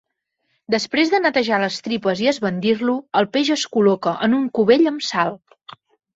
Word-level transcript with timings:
Després 0.75 1.11
de 1.13 1.19
netejar 1.25 1.59
les 1.63 1.77
tripes 1.87 2.23
i 2.23 2.31
esbandir-lo, 2.31 2.97
el 3.21 3.29
peix 3.37 3.53
es 3.59 3.67
col·loca 3.77 4.17
en 4.29 4.35
un 4.41 4.51
cubell 4.59 4.91
amb 4.95 5.07
sal. 5.13 5.41